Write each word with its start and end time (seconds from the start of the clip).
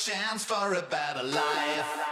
chance 0.00 0.46
for 0.46 0.72
a 0.72 0.80
better 0.80 1.22
life. 1.22 2.09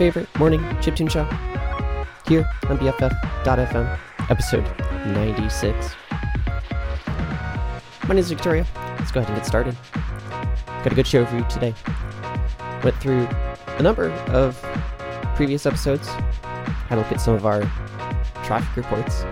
favorite 0.00 0.38
morning 0.38 0.60
chiptune 0.80 1.10
show 1.10 1.24
here 2.26 2.48
on 2.70 2.78
BFF.FM, 2.78 3.98
episode 4.30 4.64
96. 5.08 5.94
My 8.04 8.08
name 8.08 8.16
is 8.16 8.30
Victoria. 8.30 8.66
Let's 8.98 9.12
go 9.12 9.20
ahead 9.20 9.30
and 9.30 9.38
get 9.38 9.44
started. 9.44 9.76
Got 10.66 10.92
a 10.92 10.94
good 10.94 11.06
show 11.06 11.26
for 11.26 11.36
you 11.36 11.44
today. 11.50 11.74
Went 12.82 12.96
through 12.96 13.28
a 13.76 13.82
number 13.82 14.10
of 14.30 14.58
previous 15.36 15.66
episodes, 15.66 16.08
had 16.08 16.96
a 16.96 16.96
look 16.96 17.12
at 17.12 17.20
some 17.20 17.34
of 17.34 17.44
our 17.44 17.60
traffic 18.42 18.74
reports. 18.74 19.26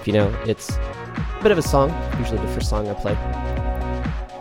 If 0.00 0.08
you 0.08 0.14
know, 0.14 0.36
it's 0.46 0.70
a 0.70 1.40
bit 1.44 1.52
of 1.52 1.58
a 1.58 1.62
song, 1.62 1.94
usually 2.18 2.44
the 2.44 2.52
first 2.52 2.70
song 2.70 2.88
I 2.88 2.94
play. 2.94 3.14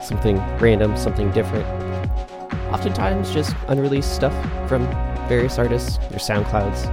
Something 0.01 0.37
random, 0.57 0.97
something 0.97 1.29
different, 1.33 1.82
Oftentimes, 2.83 3.31
just 3.31 3.55
unreleased 3.69 4.13
stuff 4.13 4.33
from 4.67 4.85
various 5.29 5.57
artists, 5.57 5.99
their 6.09 6.19
SoundClouds, 6.19 6.83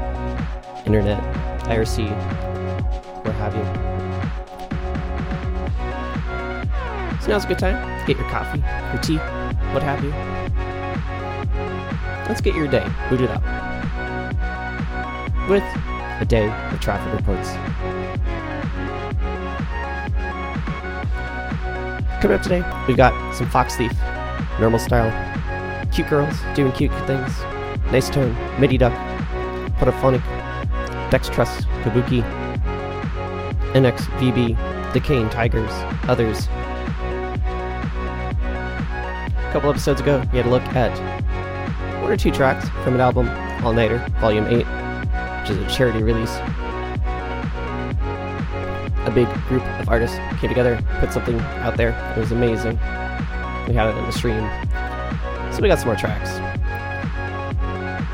internet, 0.87 1.21
IRC, 1.65 2.09
what 3.25 3.35
have 3.35 3.57
you. 3.57 3.65
So 7.21 7.33
now's 7.33 7.45
a 7.45 7.49
good 7.49 7.59
time 7.59 8.07
get 8.07 8.17
your 8.17 8.29
coffee, 8.29 8.61
your 8.93 9.03
tea, 9.03 9.17
what 9.75 9.83
have 9.83 10.05
you. 10.05 10.11
Let's 12.29 12.41
get 12.41 12.55
your 12.55 12.69
day 12.69 12.89
booted 13.09 13.29
up 13.29 13.43
with 15.49 15.65
a 16.21 16.25
day 16.25 16.47
of 16.73 16.79
traffic 16.79 17.13
reports. 17.13 17.51
Coming 22.23 22.37
up 22.37 22.43
today, 22.43 22.63
we've 22.87 22.97
got 22.97 23.35
some 23.35 23.51
Fox 23.51 23.75
Thief, 23.75 23.93
normal 24.61 24.79
style, 24.79 25.30
cute 25.91 26.09
girls 26.09 26.37
doing 26.55 26.73
cute 26.73 26.93
things, 27.07 27.41
nice 27.91 28.09
tone, 28.09 28.35
mididuck, 28.59 28.95
podophonic, 29.79 30.23
Dextrust, 31.11 31.65
Kabuki, 31.83 32.23
NX, 33.73 33.99
VB, 34.19 34.93
Decaying 34.93 35.29
Tigers, 35.31 35.71
others. 36.09 36.47
A 39.37 39.51
couple 39.53 39.71
episodes 39.71 40.01
ago, 40.01 40.23
we 40.33 40.39
had 40.39 40.47
a 40.47 40.51
look 40.51 40.63
at 40.75 40.97
one 42.03 42.13
or 42.13 42.17
two 42.17 42.31
tracks 42.31 42.69
from 42.85 42.95
an 42.95 43.01
album, 43.01 43.29
All 43.65 43.73
Nighter, 43.73 43.99
Volume 44.21 44.47
8, 44.47 44.65
which 45.41 45.51
is 45.51 45.59
a 45.59 45.67
charity 45.69 46.03
release. 46.03 46.37
A 49.07 49.13
big 49.13 49.29
group 49.49 49.65
of 49.81 49.89
artists 49.89 50.17
came 50.39 50.51
together, 50.51 50.81
put 51.01 51.13
something 51.13 51.41
out 51.41 51.77
there. 51.77 51.91
It 52.17 52.21
was 52.21 52.31
amazing. 52.31 52.79
We 53.67 53.75
had 53.75 53.89
it 53.89 53.97
in 53.97 54.05
the 54.05 54.13
stream. 54.13 54.49
We 55.61 55.69
got 55.69 55.79
some 55.79 55.89
more 55.89 55.97
tracks. 55.97 56.31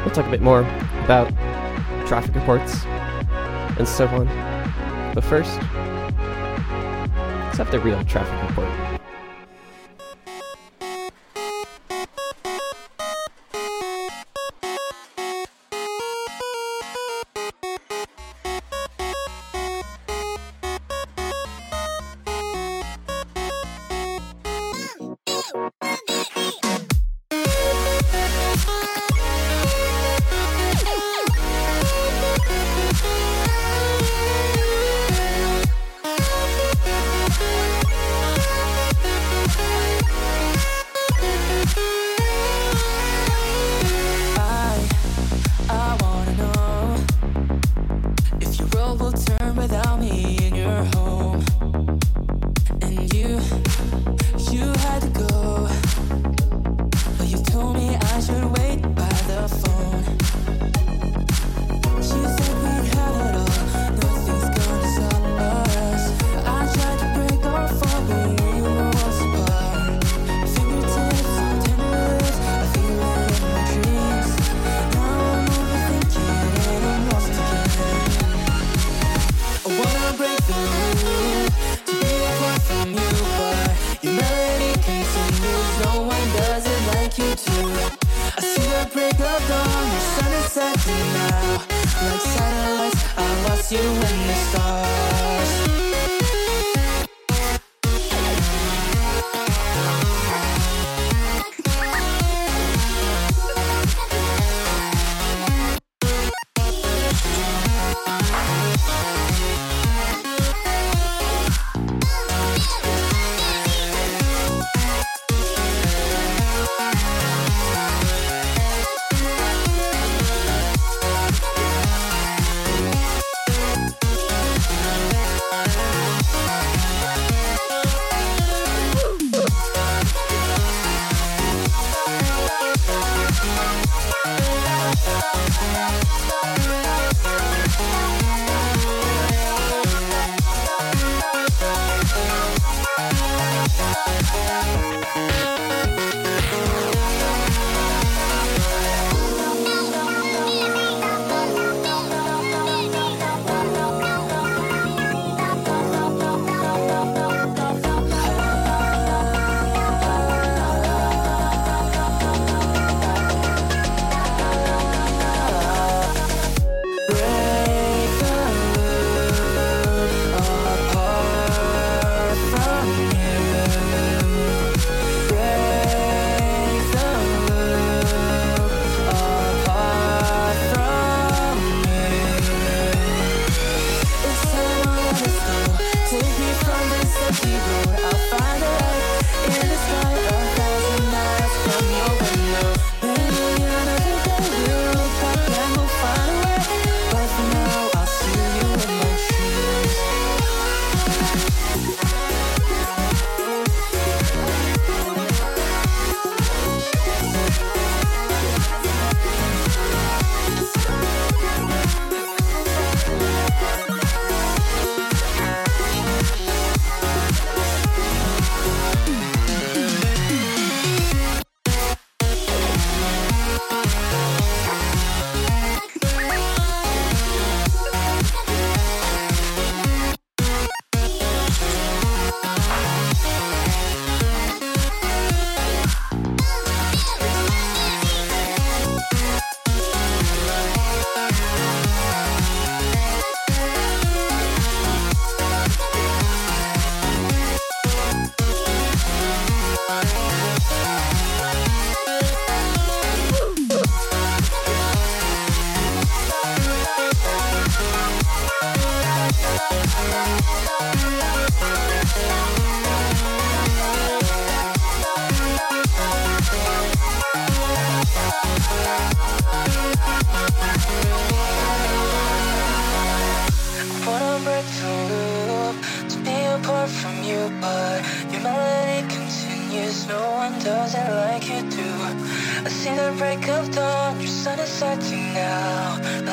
We'll 0.05 0.13
talk 0.13 0.27
a 0.27 0.31
bit 0.31 0.43
more 0.43 0.63
about 1.05 1.29
traffic 2.05 2.35
reports 2.35 2.85
and 3.79 3.87
so 3.87 4.09
on. 4.09 4.27
But 5.15 5.23
first, 5.23 5.61
let's 7.45 7.59
have 7.59 7.71
the 7.71 7.79
real 7.79 8.03
traffic 8.05 8.49
report. 8.49 8.86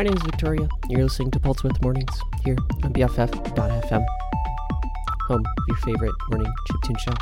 My 0.00 0.04
name 0.04 0.16
is 0.16 0.22
Victoria. 0.22 0.66
You're 0.88 1.02
listening 1.02 1.30
to 1.32 1.38
Pulse 1.38 1.62
Width 1.62 1.82
Mornings 1.82 2.22
here 2.42 2.56
on 2.82 2.94
BFF.fm, 2.94 4.06
home 5.28 5.44
of 5.44 5.64
your 5.68 5.76
favorite 5.76 6.14
morning 6.30 6.50
chiptune 6.70 6.98
show. 6.98 7.12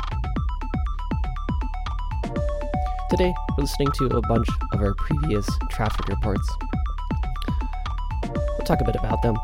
Today, 3.09 3.33
we're 3.57 3.63
listening 3.63 3.91
to 3.95 4.05
a 4.15 4.21
bunch 4.29 4.47
of 4.71 4.79
our 4.79 4.93
previous 4.93 5.45
traffic 5.69 6.07
reports. 6.07 6.49
We'll 8.23 8.65
talk 8.65 8.79
a 8.79 8.85
bit 8.85 8.95
about 8.95 9.21
them. 9.23 9.35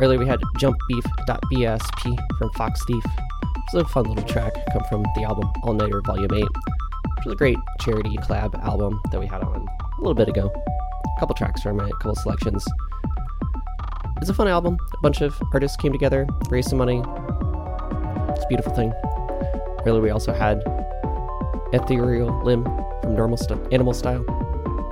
Earlier, 0.00 0.18
we 0.18 0.26
had 0.26 0.40
jump_beef.bsp 0.58 2.38
from 2.38 2.50
Fox 2.54 2.84
Thief. 2.86 3.04
It's 3.58 3.74
a 3.74 3.84
fun 3.84 4.06
little 4.06 4.24
track, 4.24 4.52
come 4.72 4.82
from 4.88 5.04
the 5.14 5.22
album 5.22 5.48
All 5.62 5.74
Nighter 5.74 6.00
Volume 6.00 6.34
8, 6.34 6.42
which 6.42 7.24
was 7.24 7.34
a 7.34 7.36
great 7.36 7.58
charity 7.82 8.16
collab 8.16 8.60
album 8.64 9.00
that 9.12 9.20
we 9.20 9.26
had 9.28 9.42
on 9.42 9.64
a 9.64 10.00
little 10.00 10.14
bit 10.14 10.28
ago. 10.28 10.52
Couple 11.18 11.34
tracks 11.34 11.62
from 11.62 11.80
it, 11.80 11.88
a 11.90 11.92
couple 11.94 12.14
selections. 12.16 12.64
It's 14.20 14.30
a 14.30 14.34
fun 14.34 14.48
album. 14.48 14.78
A 14.94 15.00
bunch 15.02 15.20
of 15.20 15.40
artists 15.52 15.76
came 15.76 15.92
together, 15.92 16.26
raised 16.48 16.68
some 16.70 16.78
money. 16.78 16.98
It's 18.30 18.44
a 18.44 18.48
beautiful 18.48 18.74
thing. 18.74 18.92
Earlier, 19.86 20.00
we 20.02 20.10
also 20.10 20.32
had 20.32 20.62
Etherial 21.72 22.42
Limb 22.44 22.64
from 23.02 23.14
Normal 23.14 23.36
St- 23.36 23.72
Animal 23.72 23.92
Style. 23.92 24.24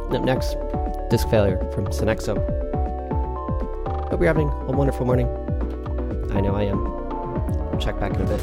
And 0.06 0.16
up 0.16 0.24
next, 0.24 0.56
Disk 1.10 1.28
Failure 1.28 1.58
from 1.72 1.86
Sunnexo. 1.86 2.36
Hope 4.10 4.20
you're 4.20 4.26
having 4.26 4.48
a 4.48 4.72
wonderful 4.72 5.06
morning. 5.06 5.26
I 6.32 6.40
know 6.40 6.54
I 6.54 6.64
am. 6.64 6.84
We'll 7.70 7.80
check 7.80 7.98
back 7.98 8.14
in 8.14 8.20
a 8.20 8.26
bit. 8.26 8.40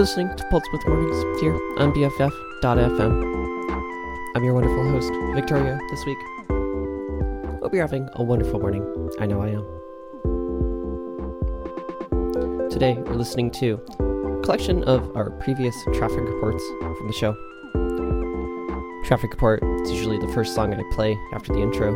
You're 0.00 0.06
listening 0.06 0.34
to 0.34 0.44
Pulse 0.44 0.64
Width 0.72 0.86
Mornings 0.86 1.42
here 1.42 1.52
on 1.76 1.92
BFF.fm. 1.92 3.12
I'm 4.34 4.42
your 4.42 4.54
wonderful 4.54 4.88
host, 4.88 5.12
Victoria, 5.34 5.78
this 5.90 6.06
week. 6.06 6.16
Hope 7.60 7.74
you're 7.74 7.82
having 7.82 8.08
a 8.14 8.22
wonderful 8.22 8.58
morning. 8.60 8.82
I 9.20 9.26
know 9.26 9.42
I 9.42 9.48
am. 9.48 9.62
Today, 12.70 12.94
we're 12.94 13.12
listening 13.12 13.50
to 13.50 13.74
a 13.98 14.40
collection 14.42 14.84
of 14.84 15.14
our 15.14 15.32
previous 15.32 15.76
traffic 15.92 16.20
reports 16.20 16.64
from 16.80 17.06
the 17.06 17.12
show. 17.12 17.34
Traffic 19.04 19.32
report 19.32 19.62
is 19.82 19.90
usually 19.90 20.16
the 20.16 20.32
first 20.32 20.54
song 20.54 20.72
I 20.72 20.82
play 20.94 21.14
after 21.34 21.52
the 21.52 21.60
intro, 21.60 21.88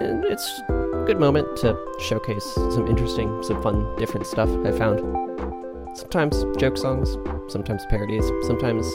and 0.00 0.22
it's 0.26 0.60
a 0.68 1.04
good 1.06 1.18
moment 1.18 1.56
to 1.60 1.74
showcase 1.98 2.44
some 2.44 2.86
interesting, 2.88 3.42
some 3.42 3.62
fun, 3.62 3.96
different 3.96 4.26
stuff 4.26 4.50
I 4.66 4.72
found. 4.72 5.00
Sometimes 5.94 6.44
joke 6.56 6.78
songs, 6.78 7.18
sometimes 7.52 7.84
parodies, 7.90 8.24
sometimes 8.46 8.86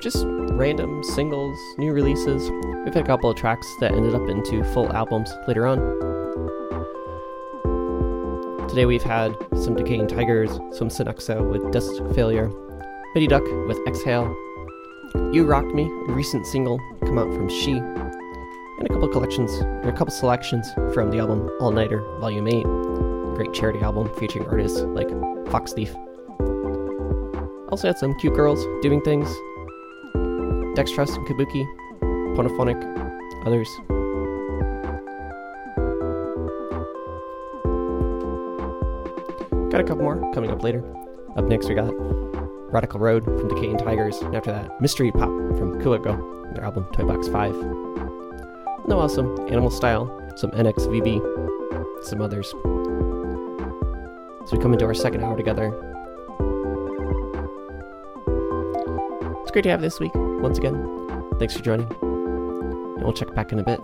just 0.00 0.24
random 0.26 1.04
singles, 1.04 1.58
new 1.76 1.92
releases. 1.92 2.50
We've 2.84 2.94
had 2.94 3.04
a 3.04 3.06
couple 3.06 3.28
of 3.28 3.36
tracks 3.36 3.66
that 3.80 3.92
ended 3.92 4.14
up 4.14 4.26
into 4.26 4.64
full 4.72 4.90
albums 4.94 5.30
later 5.46 5.66
on. 5.66 5.78
Today 8.66 8.86
we've 8.86 9.02
had 9.02 9.36
some 9.54 9.74
Decaying 9.74 10.06
Tigers, 10.06 10.50
some 10.72 10.88
Sunnexo 10.88 11.46
with 11.50 11.70
Disk 11.70 12.02
Failure, 12.14 12.48
mididuck 13.14 13.66
with 13.68 13.78
Exhale, 13.86 14.34
You 15.34 15.44
Rocked 15.44 15.74
Me, 15.74 15.84
a 15.84 16.12
recent 16.12 16.46
single 16.46 16.80
come 17.00 17.18
out 17.18 17.30
from 17.34 17.50
She, 17.50 17.72
and 17.72 18.86
a 18.86 18.88
couple 18.88 19.08
collections, 19.08 19.50
or 19.84 19.90
a 19.90 19.92
couple 19.92 20.14
selections 20.14 20.66
from 20.94 21.10
the 21.10 21.18
album 21.18 21.50
All 21.60 21.70
Nighter 21.70 22.00
Volume 22.20 22.48
8, 22.48 22.54
a 22.64 23.34
great 23.34 23.52
charity 23.52 23.80
album 23.80 24.08
featuring 24.18 24.46
artists 24.46 24.80
like 24.80 25.10
Fox 25.50 25.72
Thief. 25.72 25.94
Also 27.70 27.88
had 27.88 27.98
some 27.98 28.14
cute 28.18 28.34
girls 28.34 28.64
doing 28.82 29.00
things. 29.02 29.28
dextrust 30.76 31.16
and 31.16 31.26
Kabuki, 31.26 31.66
pornophonique, 32.36 32.82
others. 33.44 33.68
Got 39.70 39.80
a 39.80 39.84
couple 39.84 40.02
more 40.02 40.32
coming 40.32 40.50
up 40.50 40.62
later. 40.62 40.84
Up 41.36 41.44
next, 41.44 41.68
we 41.68 41.74
got 41.74 41.92
Radical 42.72 43.00
Road 43.00 43.24
from 43.24 43.48
Decaying 43.48 43.78
Tigers, 43.78 44.18
and 44.18 44.34
after 44.34 44.52
that, 44.52 44.80
Mystery 44.80 45.12
Pop 45.12 45.28
from 45.58 45.80
Kuago, 45.80 46.54
their 46.54 46.64
album 46.64 46.86
Toy 46.92 47.04
Box 47.04 47.28
5. 47.28 47.54
No 48.88 48.98
awesome 48.98 49.38
Animal 49.48 49.70
Style, 49.70 50.06
some 50.36 50.50
NXVB, 50.52 52.04
some 52.04 52.20
others. 52.20 52.52
So 54.46 54.56
we 54.56 54.62
come 54.62 54.72
into 54.72 54.86
our 54.86 54.94
second 54.94 55.22
hour 55.22 55.36
together. 55.36 55.66
It's 59.42 59.50
great 59.50 59.62
to 59.62 59.70
have 59.70 59.80
this 59.80 60.00
week, 60.00 60.12
once 60.14 60.58
again. 60.58 60.76
Thanks 61.38 61.56
for 61.56 61.62
joining. 61.62 61.86
And 62.00 63.02
we'll 63.02 63.12
check 63.12 63.34
back 63.34 63.52
in 63.52 63.58
a 63.58 63.64
bit. 63.64 63.80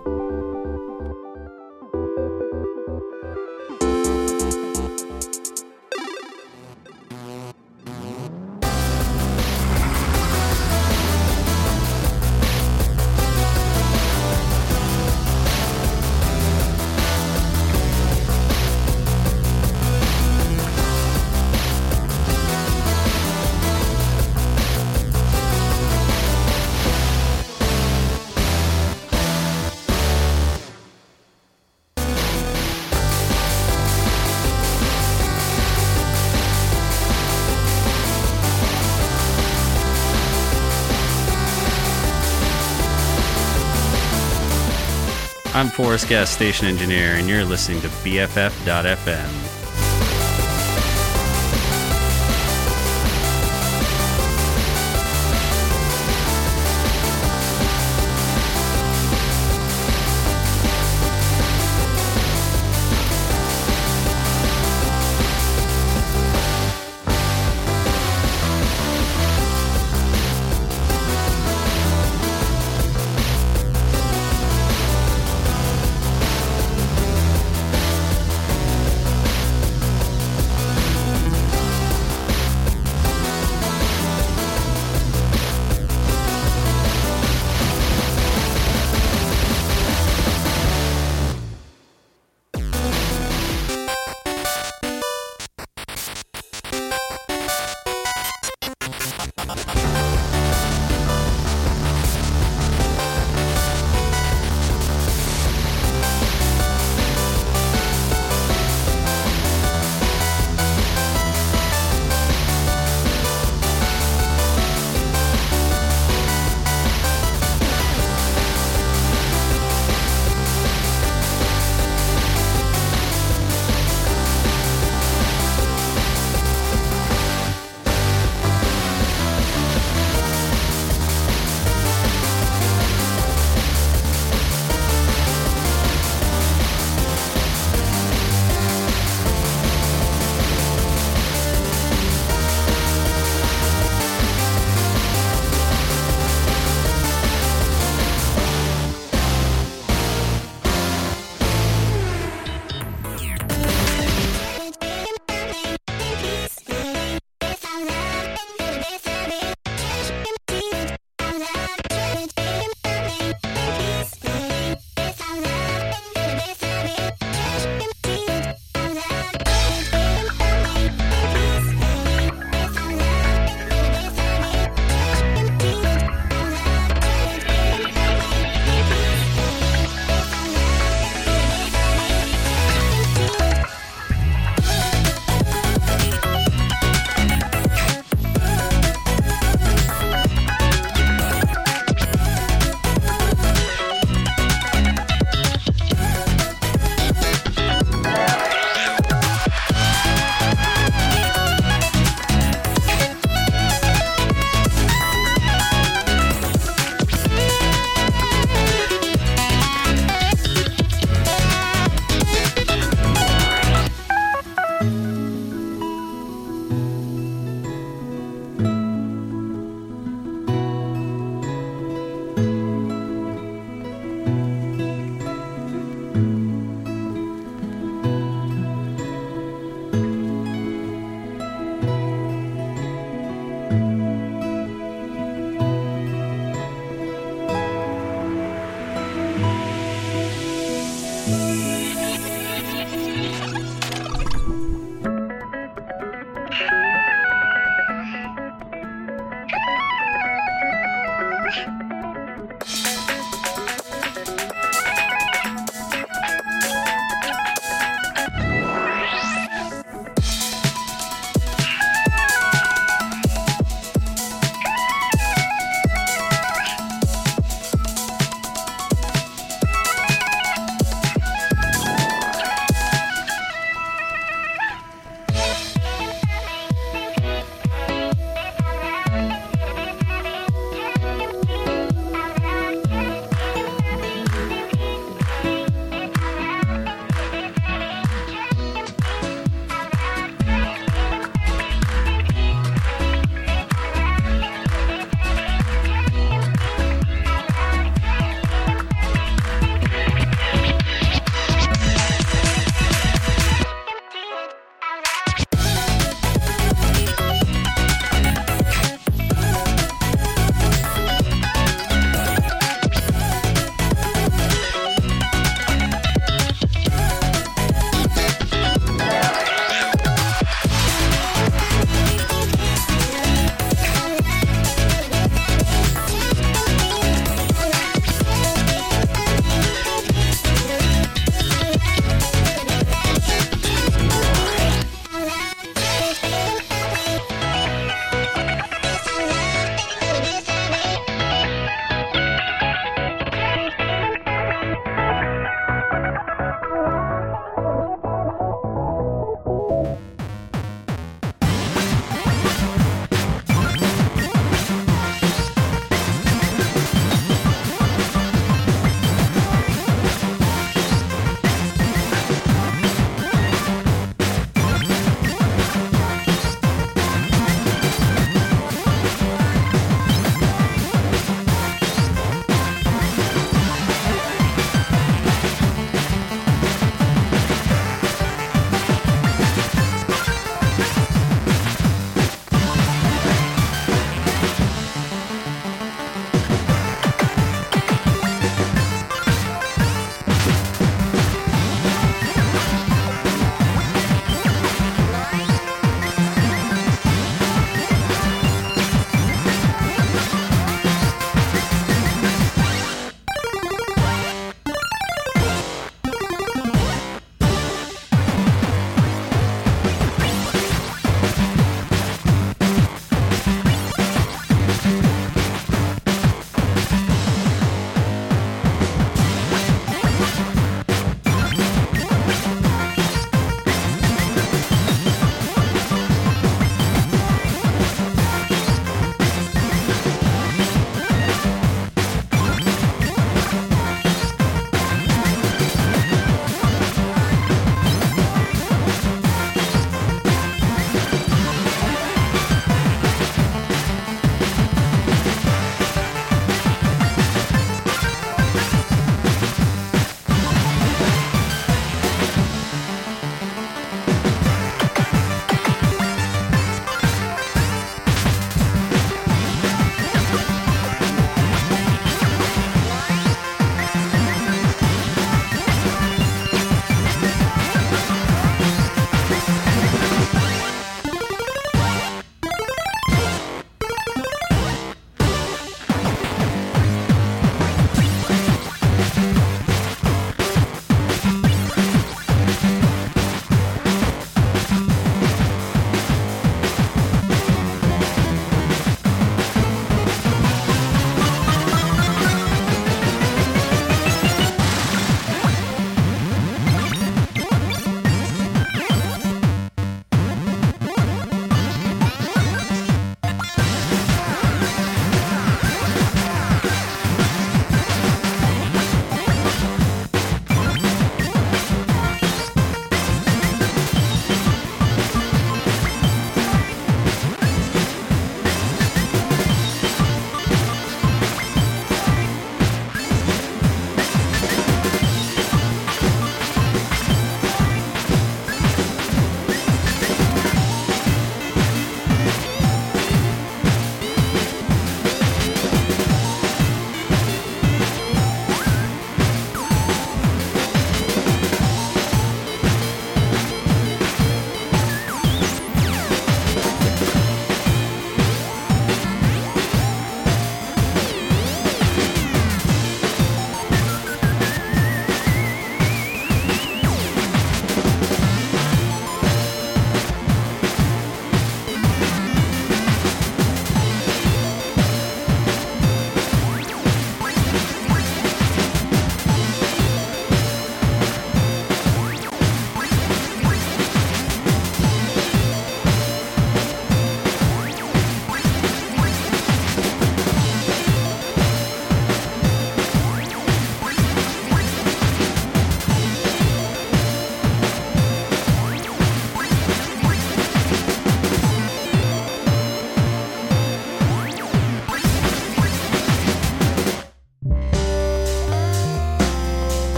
I'm 45.67 45.73
Forrest 45.73 46.09
Guest, 46.09 46.33
station 46.35 46.69
engineer, 46.69 47.17
and 47.17 47.29
you're 47.29 47.45
listening 47.45 47.81
to 47.81 47.89
BFF.FM. 47.89 49.56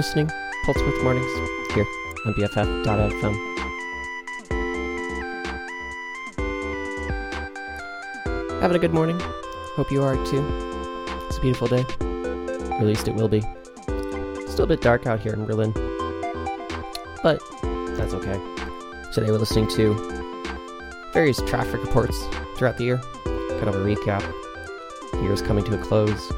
listening 0.00 0.30
Pulse 0.64 0.78
Width 0.78 1.02
Mornings 1.02 1.30
here 1.74 1.84
on 2.24 2.32
BFF.fm. 2.32 3.34
Having 8.62 8.76
a 8.76 8.78
good 8.78 8.94
morning. 8.94 9.20
Hope 9.76 9.92
you 9.92 10.02
are 10.02 10.16
too. 10.24 10.42
It's 11.28 11.36
a 11.36 11.40
beautiful 11.42 11.68
day. 11.68 11.84
Or 12.00 12.78
at 12.78 12.86
least 12.86 13.08
it 13.08 13.14
will 13.14 13.28
be. 13.28 13.42
Still 14.48 14.64
a 14.64 14.68
bit 14.68 14.80
dark 14.80 15.06
out 15.06 15.20
here 15.20 15.34
in 15.34 15.44
Berlin. 15.44 15.72
But 17.22 17.42
that's 17.98 18.14
okay. 18.14 18.40
Today 19.12 19.30
we're 19.30 19.36
listening 19.36 19.68
to 19.72 19.92
various 21.12 21.42
traffic 21.42 21.84
reports 21.84 22.18
throughout 22.56 22.78
the 22.78 22.84
year. 22.84 22.96
Kind 23.26 23.68
of 23.68 23.74
a 23.74 23.84
recap. 23.84 24.22
The 25.12 25.20
year 25.20 25.34
is 25.34 25.42
coming 25.42 25.62
to 25.64 25.78
a 25.78 25.84
close. 25.84 26.32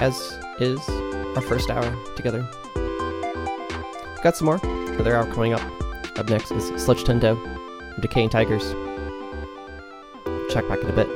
As 0.00 0.38
is 0.60 0.80
our 1.36 1.42
first 1.42 1.70
hour 1.70 1.96
together. 2.16 2.48
Got 4.22 4.36
some 4.36 4.46
more. 4.46 4.60
Another 4.62 5.16
hour 5.16 5.26
coming 5.32 5.54
up. 5.54 5.62
Up 6.18 6.28
next 6.28 6.50
is 6.50 6.66
Sludge 6.82 7.04
Tendo 7.04 7.36
Decaying 8.00 8.28
Tigers. 8.30 8.74
Check 10.52 10.68
back 10.68 10.80
in 10.80 10.90
a 10.90 10.92
bit. 10.92 11.08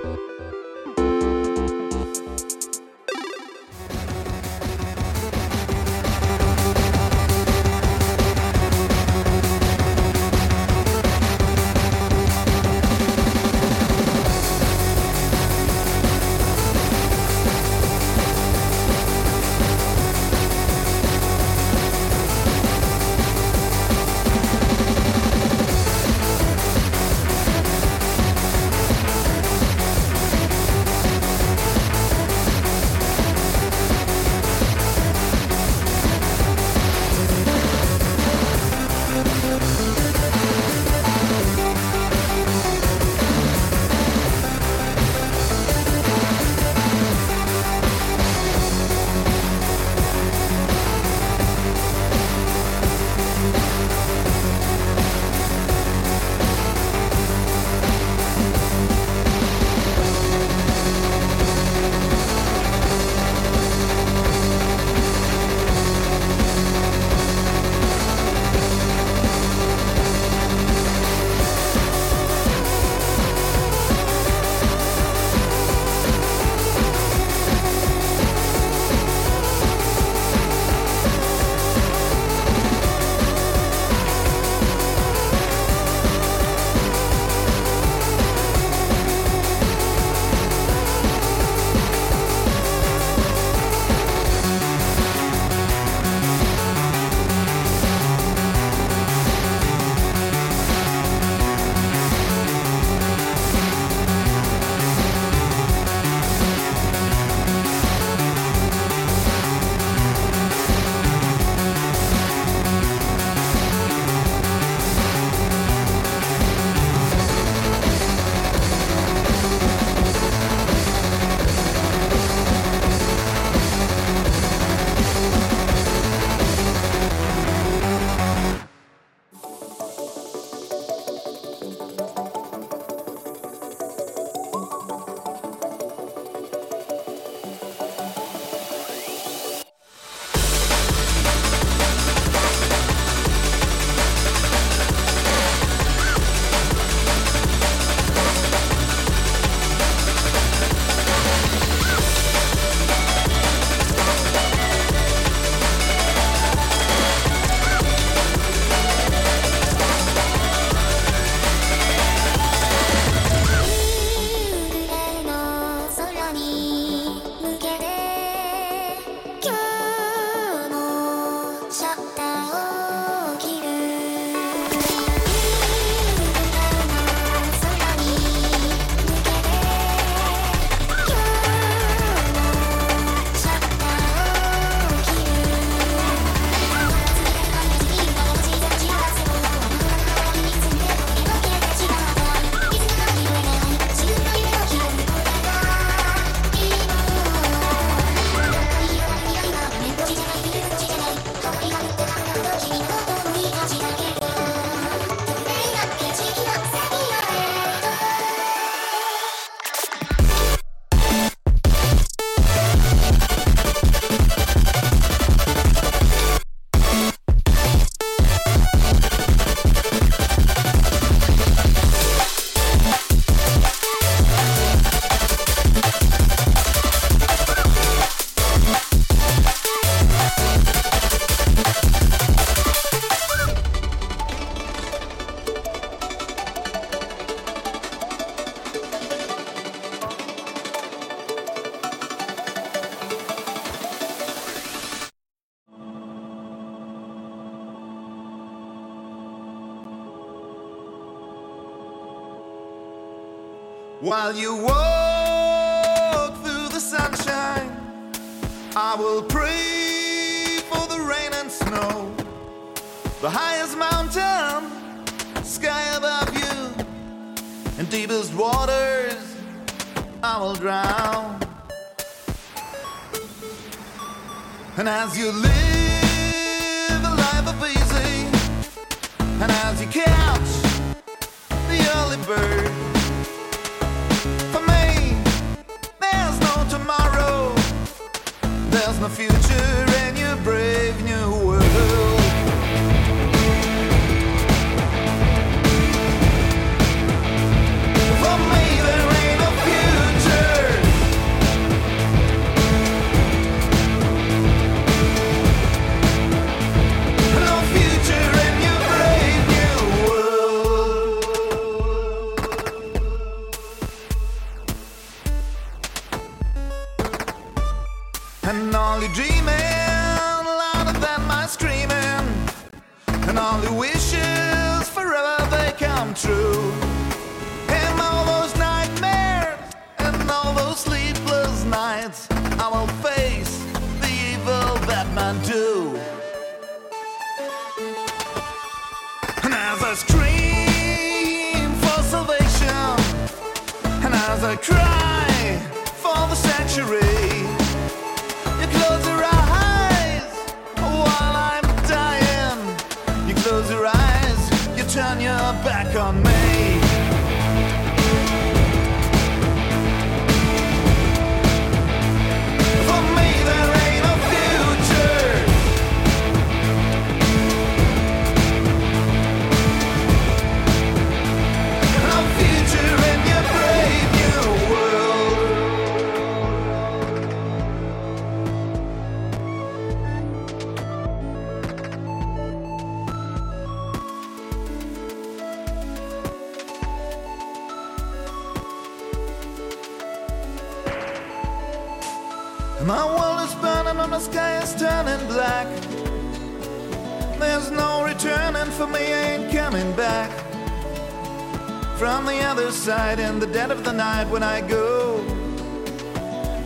side 404.14 404.30
when 404.30 404.42
I 404.42 404.60
go. 404.60 405.18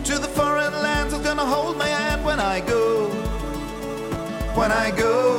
To 0.07 0.13
the 0.23 0.31
foreign 0.39 0.73
lands 0.85 1.13
who's 1.13 1.23
gonna 1.23 1.49
hold 1.55 1.77
my 1.77 1.87
hand 1.87 2.23
when 2.23 2.39
I 2.39 2.59
go. 2.73 3.07
When 4.59 4.71
I 4.71 4.91
go. 4.91 5.38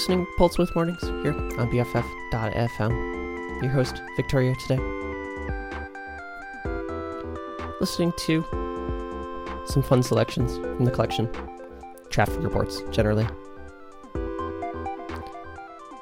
Listening 0.00 0.24
to 0.24 0.32
Pulse 0.38 0.56
Width 0.56 0.74
Mornings 0.74 1.02
here 1.02 1.34
on 1.34 1.70
BFF.fm. 1.70 3.62
Your 3.62 3.70
host, 3.70 4.00
Victoria, 4.16 4.54
today. 4.56 4.78
Listening 7.80 8.10
to 8.20 8.42
some 9.66 9.82
fun 9.82 10.02
selections 10.02 10.56
from 10.56 10.86
the 10.86 10.90
collection. 10.90 11.28
Traffic 12.08 12.42
reports, 12.42 12.80
generally. 12.90 13.28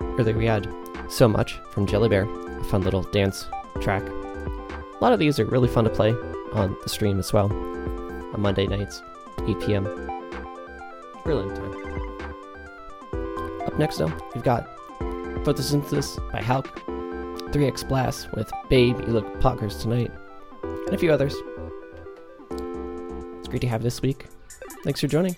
Earlier 0.01 0.39
we 0.39 0.47
had 0.47 0.73
So 1.09 1.27
Much 1.27 1.59
from 1.73 1.85
Jelly 1.85 2.09
Bear, 2.09 2.23
a 2.23 2.65
fun 2.67 2.83
little 2.83 3.03
dance 3.03 3.49
track. 3.81 4.05
A 4.05 4.99
lot 5.01 5.13
of 5.13 5.19
these 5.19 5.41
are 5.41 5.45
really 5.45 5.67
fun 5.67 5.83
to 5.83 5.91
play 5.91 6.13
on 6.53 6.77
the 6.85 6.89
stream 6.89 7.19
as 7.19 7.33
well, 7.33 7.53
on 7.53 8.41
Monday 8.41 8.69
nights, 8.69 9.03
8 9.49 9.59
p.m. 9.59 10.08
next, 13.79 13.99
though, 13.99 14.13
we've 14.35 14.45
got 14.45 14.69
Photosynthesis 15.45 16.33
by 16.33 16.43
Hulk, 16.43 16.67
3x 17.53 17.89
Blast 17.89 18.31
with 18.33 18.51
Babe, 18.69 18.99
You 19.01 19.07
Look 19.07 19.27
Poggers 19.41 19.81
Tonight, 19.81 20.11
and 20.63 20.95
a 20.95 20.99
few 20.99 21.13
others. 21.13 21.35
It's 22.51 23.49
great 23.49 23.61
to 23.63 23.69
have 23.69 23.83
this 23.83 24.03
week. 24.03 24.27
Thanks 24.85 25.01
for 25.01 25.07
joining. 25.07 25.37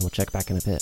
We'll 0.00 0.10
check 0.10 0.32
back 0.32 0.50
in 0.50 0.56
a 0.56 0.60
bit. 0.60 0.81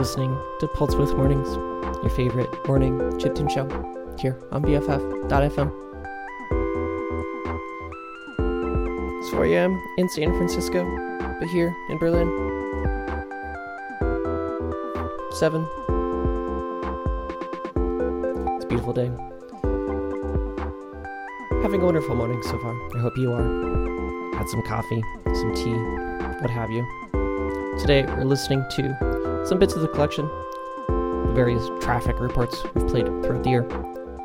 Listening 0.00 0.34
to 0.60 0.66
Pulse 0.66 0.94
Width 0.94 1.12
Mornings, 1.14 1.46
your 2.02 2.08
favorite 2.08 2.48
morning 2.66 2.98
chiptune 3.18 3.50
show 3.50 3.66
here 4.18 4.38
on 4.50 4.62
BFF.fm. 4.62 5.70
It's 9.20 9.28
4 9.28 9.44
a.m. 9.44 9.78
in 9.98 10.08
San 10.08 10.34
Francisco, 10.38 10.86
but 11.38 11.48
here 11.48 11.76
in 11.90 11.98
Berlin, 11.98 12.28
7. 15.32 15.68
It's 18.56 18.64
a 18.64 18.68
beautiful 18.68 18.94
day. 18.94 19.10
Having 21.62 21.82
a 21.82 21.84
wonderful 21.84 22.14
morning 22.14 22.42
so 22.44 22.58
far. 22.60 22.74
I 22.96 23.00
hope 23.00 23.18
you 23.18 23.30
are. 23.34 24.38
Had 24.38 24.48
some 24.48 24.62
coffee, 24.62 25.02
some 25.26 25.54
tea, 25.54 25.76
what 26.40 26.48
have 26.48 26.70
you. 26.70 26.86
Today, 27.78 28.06
we're 28.06 28.24
listening 28.24 28.64
to 28.70 29.09
some 29.50 29.58
bits 29.58 29.74
of 29.74 29.82
the 29.82 29.88
collection, 29.88 30.26
the 30.86 31.32
various 31.34 31.68
traffic 31.80 32.20
reports 32.20 32.62
we've 32.72 32.86
played 32.86 33.06
throughout 33.06 33.42
the 33.42 33.50
year. 33.50 33.64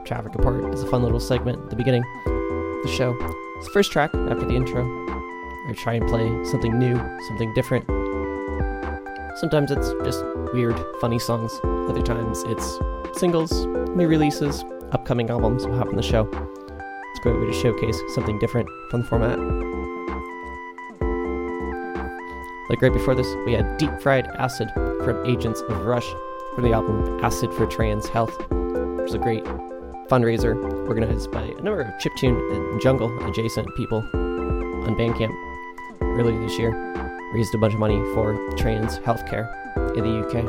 Traffic 0.05 0.35
report 0.35 0.71
is 0.71 0.83
a 0.83 0.87
fun 0.87 1.01
little 1.01 1.19
segment 1.19 1.63
at 1.63 1.71
the 1.71 1.75
beginning 1.75 2.03
of 2.27 2.83
the 2.83 2.93
show. 2.95 3.17
It's 3.57 3.65
the 3.65 3.71
first 3.73 3.91
track 3.91 4.13
after 4.13 4.45
the 4.45 4.53
intro. 4.53 4.85
I 5.67 5.73
try 5.75 5.95
and 5.95 6.07
play 6.07 6.27
something 6.45 6.77
new, 6.77 6.95
something 7.27 7.51
different. 7.55 7.87
Sometimes 9.37 9.71
it's 9.71 9.91
just 10.03 10.23
weird, 10.53 10.79
funny 11.01 11.17
songs. 11.17 11.59
Other 11.63 12.03
times 12.03 12.43
it's 12.45 12.77
singles, 13.19 13.65
new 13.95 14.07
releases, 14.07 14.63
upcoming 14.91 15.31
albums 15.31 15.65
we'll 15.65 15.79
have 15.79 15.87
on 15.87 15.95
the 15.95 16.03
show. 16.03 16.29
It's 16.29 17.19
a 17.19 17.23
great 17.23 17.39
way 17.39 17.47
to 17.47 17.61
showcase 17.63 17.99
something 18.13 18.37
different 18.37 18.69
from 18.91 19.01
the 19.01 19.07
format. 19.07 19.64
Like 22.67 22.81
right 22.81 22.91
before 22.91 23.13
this, 23.13 23.31
we 23.45 23.53
had 23.53 23.77
Deep 23.77 23.91
Fried 24.01 24.25
Acid 24.25 24.71
from 24.73 25.23
Agents 25.27 25.61
of 25.61 25.85
Rush 25.85 26.07
from 26.55 26.63
the 26.63 26.73
album 26.73 27.23
Acid 27.23 27.53
for 27.53 27.67
Trans 27.67 28.07
Health, 28.07 28.35
which 28.49 29.03
was 29.03 29.13
a 29.13 29.19
great 29.19 29.43
fundraiser 30.09 30.55
organized 30.87 31.31
by 31.31 31.43
a 31.43 31.61
number 31.61 31.81
of 31.81 31.87
chiptune 32.01 32.39
and 32.55 32.81
jungle 32.81 33.15
adjacent 33.29 33.67
people 33.75 33.99
on 34.15 34.95
Bandcamp 34.95 35.31
earlier 36.01 36.39
this 36.41 36.57
year. 36.57 36.71
Raised 37.35 37.53
a 37.53 37.59
bunch 37.59 37.73
of 37.75 37.79
money 37.79 38.01
for 38.15 38.35
trans 38.57 38.97
healthcare 38.99 39.47
in 39.95 40.03
the 40.03 40.25
UK. 40.25 40.45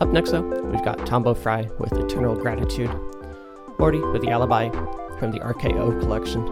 Up 0.00 0.10
next, 0.10 0.30
though, 0.30 0.42
we've 0.42 0.84
got 0.84 1.04
Tombo 1.06 1.34
Fry 1.34 1.68
with 1.78 1.92
Eternal 1.94 2.36
Gratitude, 2.36 2.90
Morty 3.80 3.98
with 3.98 4.22
The 4.22 4.30
Alibi 4.30 4.68
from 5.18 5.32
the 5.32 5.40
RKO 5.40 5.98
collection, 5.98 6.44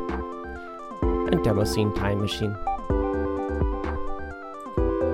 and 1.32 1.42
Demo 1.42 1.64
Scene 1.64 1.92
Time 1.94 2.20
Machine. 2.20 2.56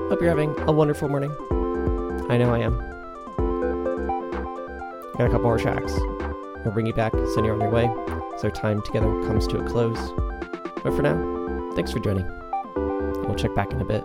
Hope 0.08 0.20
you're 0.20 0.28
having 0.28 0.54
a 0.68 0.72
wonderful 0.72 1.08
morning. 1.08 1.30
I 2.28 2.36
know 2.36 2.52
I 2.52 2.58
am. 2.58 2.78
Got 5.18 5.26
a 5.26 5.30
couple 5.30 5.42
more 5.42 5.58
tracks. 5.58 5.92
We'll 6.64 6.72
bring 6.72 6.86
you 6.86 6.92
back, 6.92 7.12
send 7.34 7.46
you 7.46 7.52
on 7.52 7.60
your 7.60 7.70
way, 7.70 7.90
as 8.34 8.44
our 8.44 8.50
time 8.50 8.82
together 8.82 9.08
comes 9.24 9.46
to 9.48 9.58
a 9.58 9.64
close. 9.64 9.98
But 10.82 10.94
for 10.94 11.02
now, 11.02 11.72
thanks 11.74 11.92
for 11.92 11.98
joining. 11.98 12.26
We'll 12.74 13.36
check 13.36 13.54
back 13.54 13.72
in 13.72 13.80
a 13.80 13.84
bit. 13.84 14.04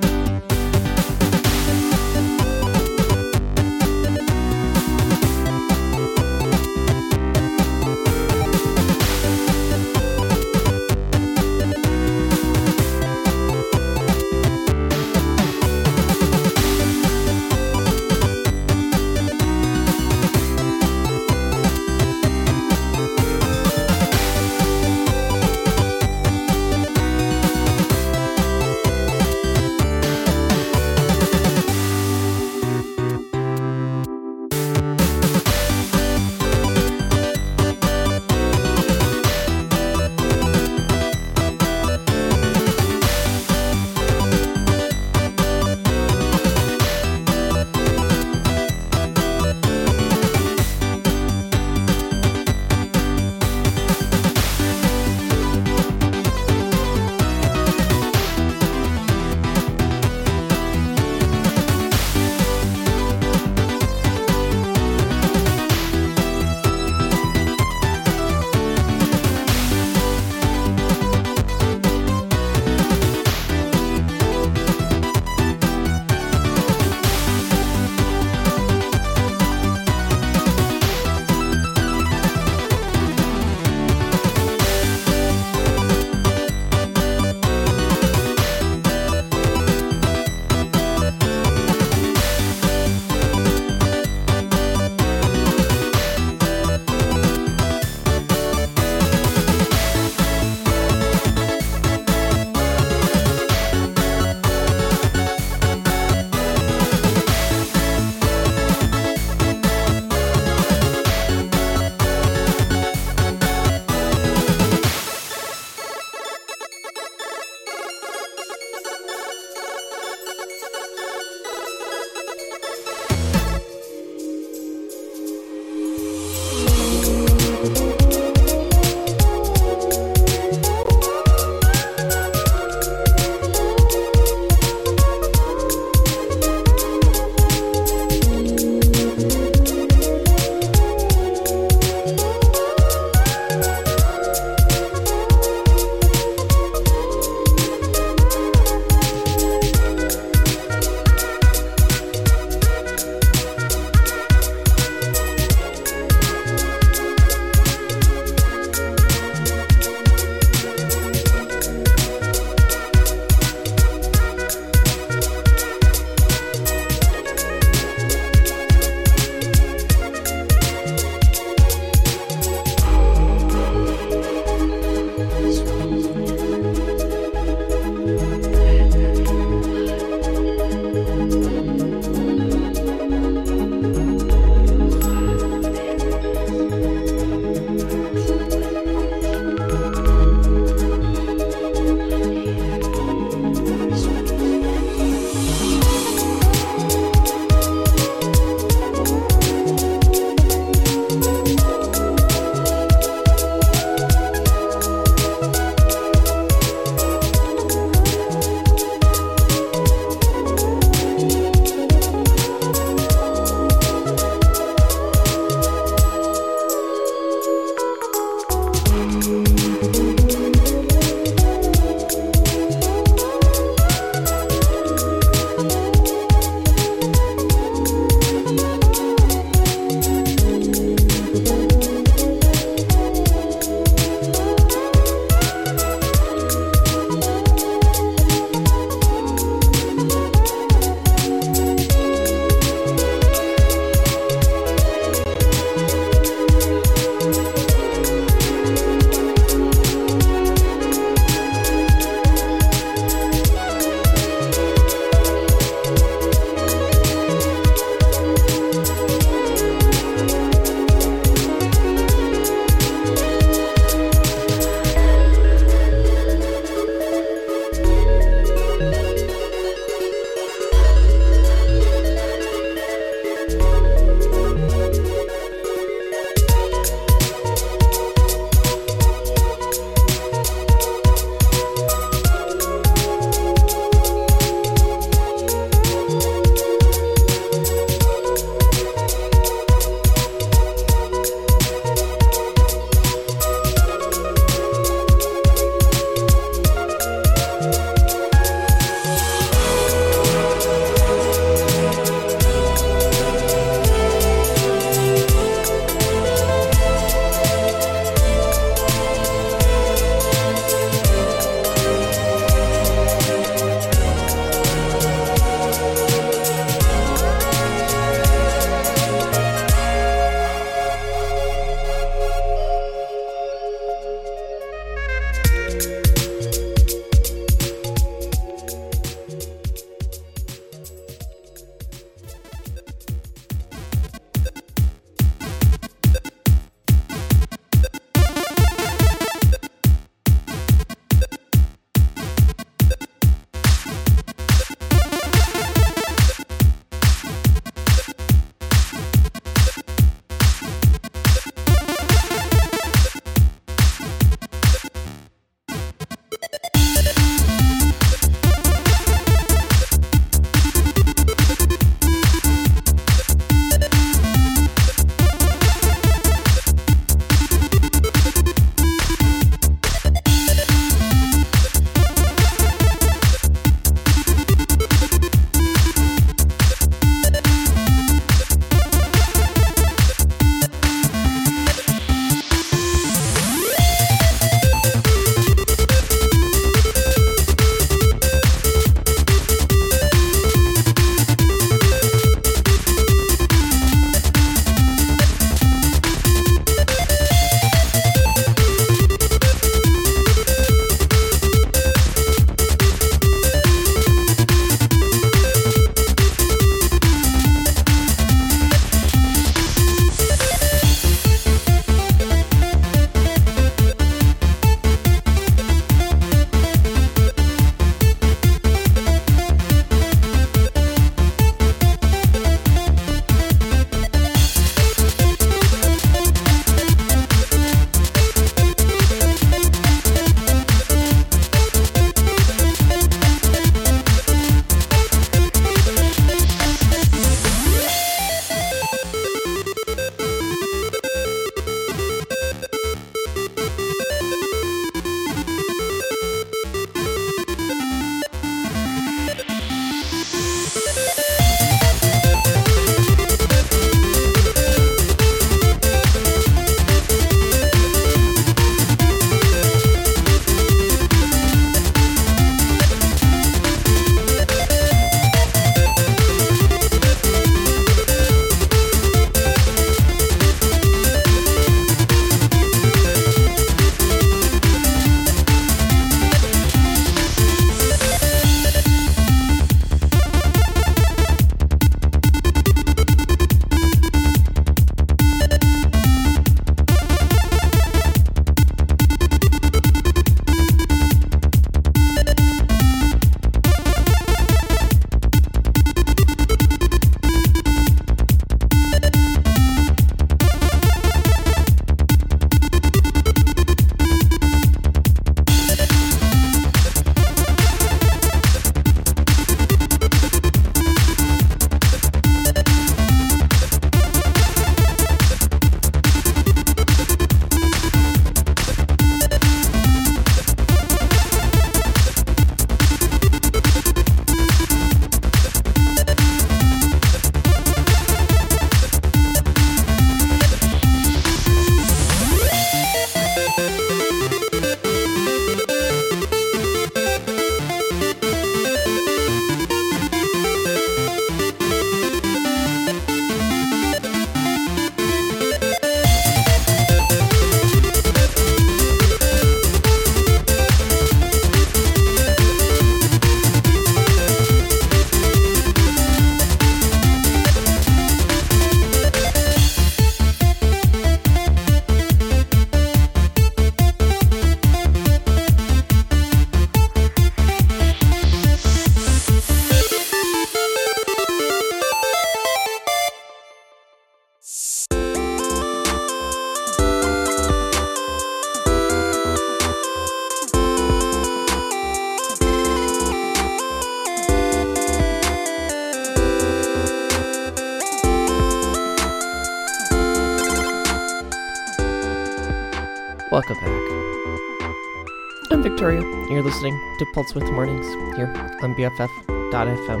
Listening 597.18 597.42
Pulse 597.42 597.42
Width 597.42 597.52
Mornings 597.52 597.86
here 598.16 598.32
on 598.62 598.74
BFF.fm, 598.76 600.00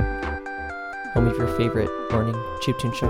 home 1.14 1.26
of 1.26 1.36
your 1.36 1.48
favorite 1.56 1.90
morning 2.12 2.36
chiptune 2.60 2.94
show. 2.94 3.08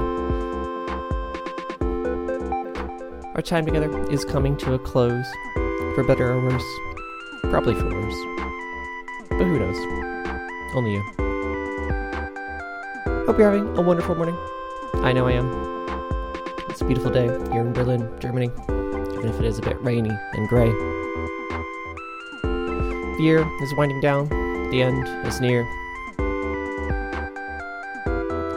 Our 3.34 3.42
time 3.42 3.66
together 3.66 4.10
is 4.10 4.24
coming 4.24 4.56
to 4.58 4.72
a 4.72 4.78
close, 4.78 5.26
for 5.94 6.04
better 6.04 6.32
or 6.32 6.40
worse. 6.42 6.64
Probably 7.42 7.74
for 7.74 7.84
worse. 7.84 8.16
But 9.28 9.44
who 9.44 9.58
knows? 9.58 9.76
Only 10.74 10.94
you. 10.94 11.02
Hope 13.26 13.38
you're 13.38 13.52
having 13.52 13.76
a 13.76 13.82
wonderful 13.82 14.14
morning. 14.14 14.38
I 15.04 15.12
know 15.12 15.26
I 15.26 15.32
am. 15.32 15.50
It's 16.70 16.80
a 16.80 16.86
beautiful 16.86 17.10
day 17.10 17.26
here 17.52 17.60
in 17.60 17.74
Berlin, 17.74 18.08
Germany, 18.20 18.50
even 18.70 19.28
if 19.28 19.38
it 19.38 19.44
is 19.44 19.58
a 19.58 19.62
bit 19.62 19.78
rainy 19.82 20.16
and 20.32 20.48
gray. 20.48 20.97
Year 23.18 23.44
is 23.60 23.74
winding 23.74 24.00
down, 24.00 24.28
the 24.70 24.80
end 24.80 25.08
is 25.26 25.40
near. 25.40 25.64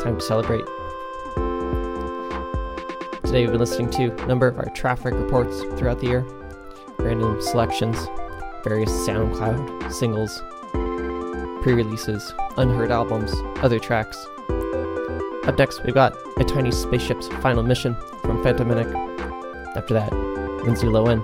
Time 0.04 0.20
to 0.20 0.22
celebrate. 0.22 0.64
Today 3.26 3.42
we've 3.42 3.52
been 3.52 3.60
listening 3.60 3.90
to 3.92 4.16
a 4.24 4.28
number 4.28 4.48
of 4.48 4.60
our 4.60 4.70
traffic 4.76 5.16
reports 5.16 5.62
throughout 5.80 6.00
the 6.00 6.08
year, 6.08 6.22
random 7.00 7.42
selections, 7.42 7.98
various 8.64 8.92
SoundCloud 8.92 9.92
singles, 9.92 10.44
pre 11.64 11.74
releases, 11.74 12.32
unheard 12.58 12.92
albums, 12.92 13.34
other 13.64 13.80
tracks. 13.80 14.24
Up 15.48 15.58
next, 15.58 15.84
we've 15.84 15.96
got 15.96 16.16
A 16.38 16.44
Tiny 16.44 16.70
Spaceship's 16.70 17.30
Final 17.42 17.64
Mission 17.64 17.96
from 18.22 18.44
Phantom 18.44 18.68
Mimic. 18.68 18.94
After 19.76 19.96
that, 19.96 20.14
Lindsay 20.64 20.86
Lohan. 20.86 21.24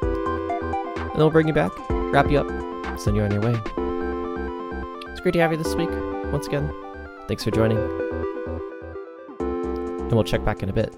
And 0.00 1.10
then 1.10 1.18
we'll 1.18 1.30
bring 1.30 1.46
you 1.46 1.52
back, 1.52 1.72
wrap 2.14 2.30
you 2.30 2.38
up, 2.38 3.00
send 3.00 3.16
you 3.16 3.24
on 3.24 3.32
your 3.32 3.40
way. 3.40 3.60
It's 5.10 5.20
great 5.20 5.32
to 5.32 5.40
have 5.40 5.50
you 5.50 5.58
this 5.58 5.74
week. 5.74 5.90
Once 6.30 6.46
again, 6.46 6.72
thanks 7.26 7.42
for 7.42 7.50
joining. 7.50 7.76
And 9.40 10.12
we'll 10.12 10.22
check 10.22 10.44
back 10.44 10.62
in 10.62 10.68
a 10.68 10.72
bit. 10.72 10.94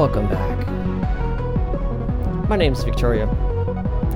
Welcome 0.00 0.28
back. 0.28 0.66
My 2.48 2.56
name 2.56 2.72
is 2.72 2.82
Victoria. 2.82 3.26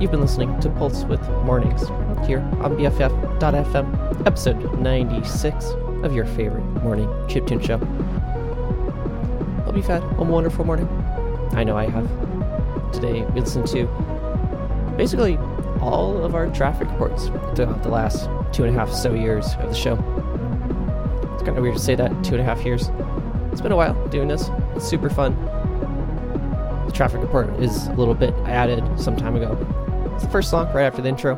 You've 0.01 0.09
been 0.09 0.19
listening 0.19 0.59
to 0.61 0.69
Pulse 0.71 1.03
Width 1.03 1.29
Mornings 1.43 1.87
here 2.25 2.39
on 2.59 2.75
BFF.FM, 2.75 4.25
episode 4.25 4.79
96 4.79 5.65
of 6.03 6.15
your 6.15 6.25
favorite 6.25 6.63
morning 6.81 7.07
chiptune 7.27 7.63
show. 7.63 7.77
Hope 9.63 9.75
you've 9.75 9.85
had 9.85 10.01
a 10.01 10.23
wonderful 10.23 10.65
morning. 10.65 10.87
I 11.51 11.63
know 11.63 11.77
I 11.77 11.85
have. 11.85 12.91
Today 12.91 13.23
we 13.23 13.41
listened 13.41 13.67
to 13.67 13.85
basically 14.97 15.37
all 15.81 16.23
of 16.23 16.33
our 16.33 16.47
traffic 16.47 16.89
reports 16.89 17.27
throughout 17.55 17.83
the 17.83 17.89
last 17.89 18.27
two 18.51 18.63
and 18.63 18.75
a 18.75 18.79
half 18.79 18.91
so 18.91 19.13
years 19.13 19.53
of 19.59 19.69
the 19.69 19.75
show. 19.75 19.93
It's 21.35 21.43
kind 21.43 21.55
of 21.55 21.61
weird 21.61 21.75
to 21.75 21.79
say 21.79 21.93
that, 21.93 22.09
two 22.23 22.33
and 22.33 22.41
a 22.41 22.43
half 22.43 22.65
years. 22.65 22.89
It's 23.51 23.61
been 23.61 23.71
a 23.71 23.75
while 23.75 23.93
doing 24.07 24.27
this. 24.27 24.49
It's 24.75 24.87
super 24.87 25.11
fun. 25.11 25.54
Traffic 26.95 27.19
report 27.19 27.49
is 27.59 27.87
a 27.87 27.93
little 27.93 28.13
bit 28.13 28.33
I 28.45 28.51
added 28.51 28.81
some 28.97 29.17
time 29.17 29.35
ago. 29.35 29.57
It's 30.13 30.23
the 30.23 30.29
first 30.29 30.49
song 30.49 30.71
right 30.73 30.85
after 30.85 31.01
the 31.01 31.09
intro. 31.09 31.33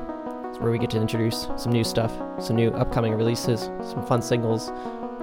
It's 0.49 0.59
where 0.59 0.71
we 0.71 0.77
get 0.77 0.91
to 0.91 1.01
introduce 1.01 1.47
some 1.57 1.71
new 1.71 1.83
stuff, 1.83 2.13
some 2.39 2.55
new 2.55 2.69
upcoming 2.69 3.15
releases, 3.15 3.61
some 3.81 4.05
fun 4.05 4.21
singles, 4.21 4.71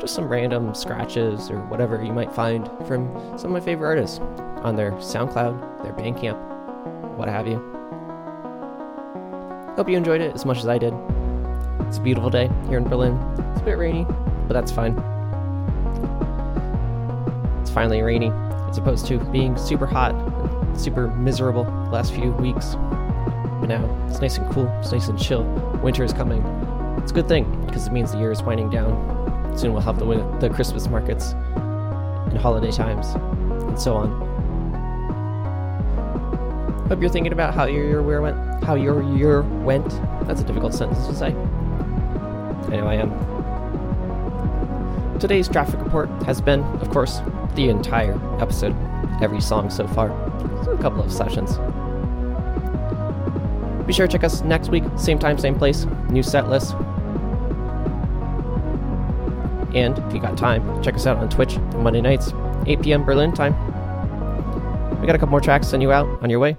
just 0.01 0.12
some 0.12 0.27
random 0.27 0.74
scratches 0.74 1.52
or 1.52 1.61
whatever 1.66 2.02
you 2.02 2.12
might 2.12 2.32
find 2.32 2.66
from 2.85 3.15
some 3.39 3.47
of 3.47 3.52
my 3.52 3.61
favorite 3.61 3.86
artists 3.86 4.19
on 4.65 4.74
their 4.74 4.90
SoundCloud, 4.94 5.85
their 5.85 5.93
Bandcamp, 5.93 6.36
what 7.16 7.28
have 7.28 7.47
you. 7.47 7.59
Hope 9.77 9.89
you 9.89 9.97
enjoyed 9.97 10.20
it 10.20 10.35
as 10.35 10.44
much 10.44 10.59
as 10.59 10.66
I 10.66 10.78
did. 10.78 10.94
It's 11.86 11.98
a 11.98 12.01
beautiful 12.01 12.28
day 12.28 12.51
here 12.69 12.78
in 12.78 12.85
Berlin. 12.89 13.16
It's 13.52 13.61
a 13.61 13.65
bit 13.65 13.78
rainy, 13.78 14.05
but 14.48 14.55
that's 14.55 14.73
fine. 14.73 14.98
It's 17.61 17.70
finally 17.70 18.02
rainy, 18.02 18.32
as 18.75 18.79
opposed 18.79 19.07
to 19.07 19.19
being 19.27 19.57
super 19.57 19.87
hot, 19.87 20.13
super 20.77 21.07
miserable 21.07 21.63
the 21.63 21.91
last 21.91 22.13
few 22.13 22.33
weeks. 22.33 22.75
But 23.61 23.67
now 23.69 24.07
it's 24.11 24.21
nice 24.21 24.37
and 24.37 24.53
cool, 24.53 24.67
it's 24.81 24.91
nice 24.91 25.07
and 25.07 25.17
chill. 25.17 25.45
Winter 25.81 26.03
is 26.03 26.13
coming. 26.13 26.43
It's 27.01 27.13
a 27.13 27.15
good 27.15 27.29
thing 27.29 27.45
because 27.67 27.87
it 27.87 27.93
means 27.93 28.11
the 28.11 28.19
year 28.19 28.33
is 28.33 28.43
winding 28.43 28.71
down. 28.71 29.57
Soon 29.57 29.75
we'll 29.75 29.83
have 29.83 30.01
the 30.01 30.05
win- 30.05 30.41
the 30.41 30.51
Christmas 30.51 30.89
markets 30.89 31.35
and 31.55 32.37
holiday 32.37 32.73
times 32.73 33.07
and 33.15 33.79
so 33.79 33.95
on. 33.95 34.11
Hope 36.89 37.01
you're 37.01 37.09
thinking 37.09 37.33
about 37.33 37.55
how 37.55 37.67
your 37.67 38.03
year 38.03 38.21
went. 38.21 38.65
How 38.65 38.75
your 38.75 39.05
year 39.17 39.43
went. 39.43 39.89
That's 40.27 40.41
a 40.41 40.45
difficult 40.45 40.75
sentence 40.75 41.07
to 41.07 41.15
say. 41.15 41.29
I 41.29 42.77
know 42.77 42.89
I 42.89 42.95
am. 42.95 43.34
Today's 45.25 45.49
traffic 45.49 45.81
report 45.81 46.11
has 46.25 46.43
been, 46.43 46.61
of 46.83 46.91
course, 46.91 47.21
the 47.55 47.71
entire 47.71 48.13
episode, 48.43 48.77
every 49.23 49.41
song 49.41 49.71
so 49.71 49.87
far. 49.87 50.11
So 50.67 50.73
a 50.73 50.77
couple 50.77 51.03
of 51.03 51.11
sessions. 51.11 51.57
Be 53.87 53.95
sure 53.95 54.07
to 54.07 54.13
check 54.13 54.23
us 54.23 54.43
next 54.43 54.69
week, 54.69 54.85
same 54.99 55.19
time, 55.19 55.39
same 55.39 55.55
place, 55.55 55.87
new 56.11 56.23
set 56.23 56.51
list. 56.51 56.75
And 59.75 59.99
if 59.99 60.13
you 60.13 60.21
got 60.21 60.37
time, 60.37 60.83
check 60.83 60.95
us 60.95 61.07
out 61.07 61.17
on 61.17 61.31
Twitch 61.31 61.57
on 61.57 61.83
Monday 61.83 62.03
nights, 62.03 62.31
8 62.67 62.83
p.m. 62.83 63.03
Berlin 63.03 63.33
time. 63.33 63.55
We 65.01 65.07
got 65.07 65.17
a 65.17 65.19
couple 65.19 65.31
more 65.31 65.41
tracks 65.41 65.69
to 65.69 65.71
send 65.71 65.83
you 65.83 65.91
out 65.91 66.23
on 66.23 66.29
your 66.29 66.39
way. 66.39 66.55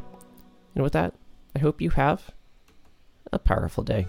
And 0.74 0.84
with 0.84 0.94
that, 0.94 1.14
I 1.56 1.60
hope 1.60 1.82
you 1.82 1.92
have 1.92 2.32
a 3.32 3.38
powerful 3.38 3.84
day. 3.84 4.08